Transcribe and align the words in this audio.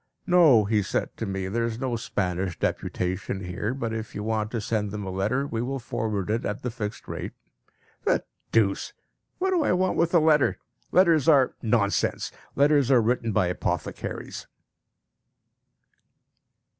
"No," 0.25 0.65
he 0.65 0.81
said 0.81 1.15
to 1.17 1.27
me, 1.27 1.47
"there 1.47 1.63
is 1.63 1.77
no 1.79 1.95
Spanish 1.95 2.57
deputation 2.57 3.41
here; 3.43 3.71
but 3.75 3.93
if 3.93 4.15
you 4.15 4.23
want 4.23 4.49
to 4.49 4.59
send 4.59 4.89
them 4.89 5.05
a 5.05 5.11
letter, 5.11 5.45
we 5.45 5.61
will 5.61 5.77
forward 5.77 6.31
it 6.31 6.43
at 6.43 6.63
the 6.63 6.71
fixed 6.71 7.07
rate." 7.07 7.33
The 8.05 8.23
deuce! 8.51 8.93
What 9.37 9.51
do 9.51 9.61
I 9.63 9.73
want 9.73 9.95
with 9.97 10.15
a 10.15 10.19
letter? 10.19 10.57
Letters 10.91 11.27
are 11.29 11.53
nonsense. 11.61 12.31
Letters 12.55 12.89
are 12.89 12.99
written 12.99 13.31
by 13.31 13.45
apothecaries.... 13.45 14.47